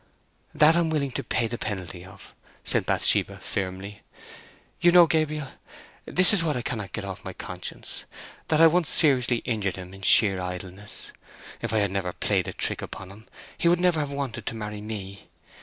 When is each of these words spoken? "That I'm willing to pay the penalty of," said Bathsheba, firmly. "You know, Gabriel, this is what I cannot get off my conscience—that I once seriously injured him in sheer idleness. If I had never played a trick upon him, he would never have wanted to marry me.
"That 0.55 0.75
I'm 0.75 0.89
willing 0.89 1.11
to 1.11 1.23
pay 1.23 1.45
the 1.45 1.59
penalty 1.59 2.03
of," 2.03 2.33
said 2.63 2.87
Bathsheba, 2.87 3.37
firmly. 3.37 4.01
"You 4.79 4.91
know, 4.91 5.05
Gabriel, 5.05 5.49
this 6.05 6.33
is 6.33 6.43
what 6.43 6.57
I 6.57 6.63
cannot 6.63 6.91
get 6.91 7.05
off 7.05 7.23
my 7.23 7.33
conscience—that 7.33 8.59
I 8.59 8.65
once 8.65 8.89
seriously 8.89 9.43
injured 9.45 9.75
him 9.75 9.93
in 9.93 10.01
sheer 10.01 10.41
idleness. 10.41 11.11
If 11.61 11.71
I 11.71 11.77
had 11.77 11.91
never 11.91 12.13
played 12.13 12.47
a 12.47 12.53
trick 12.53 12.81
upon 12.81 13.11
him, 13.11 13.27
he 13.55 13.67
would 13.67 13.79
never 13.79 13.99
have 13.99 14.09
wanted 14.11 14.47
to 14.47 14.55
marry 14.55 14.81
me. 14.81 15.29